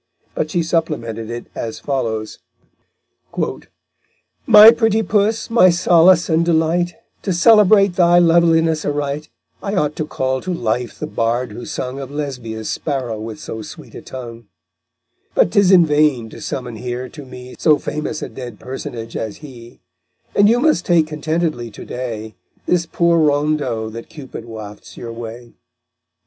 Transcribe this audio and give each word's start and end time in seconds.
But 0.33 0.49
she 0.49 0.63
supplemented 0.63 1.29
it 1.29 1.45
as 1.53 1.79
follows: 1.79 2.39
_My 4.47 4.75
pretty 4.75 5.03
puss, 5.03 5.47
my 5.51 5.69
solace 5.69 6.27
and 6.27 6.43
delight, 6.43 6.95
To 7.21 7.31
celebrate 7.31 7.93
thy 7.97 8.17
loveliness 8.17 8.83
aright 8.83 9.29
I 9.61 9.75
ought 9.75 9.95
to 9.97 10.07
call 10.07 10.41
to 10.41 10.51
life 10.51 10.97
the 10.97 11.05
bard 11.05 11.51
who 11.51 11.67
sung 11.67 11.99
Of 11.99 12.09
Lesbia's 12.09 12.67
sparrow 12.67 13.19
with 13.19 13.39
so 13.39 13.61
sweet 13.61 13.93
a 13.93 14.01
tongue; 14.01 14.47
But 15.35 15.51
'tis 15.51 15.69
in 15.69 15.85
vain 15.85 16.31
to 16.31 16.41
summon 16.41 16.77
here 16.77 17.07
to 17.09 17.23
me 17.23 17.53
So 17.59 17.77
famous 17.77 18.23
a 18.23 18.29
dead 18.29 18.59
personage 18.59 19.15
as 19.15 19.37
he, 19.45 19.81
And 20.35 20.49
you 20.49 20.59
must 20.59 20.83
take 20.83 21.05
contentedly 21.05 21.69
to 21.69 21.85
day 21.85 22.33
This 22.65 22.87
poor 22.87 23.19
rondeau 23.19 23.91
that 23.91 24.09
Cupid 24.09 24.45
wafts 24.45 24.97
your 24.97 25.13
way_. 25.13 25.53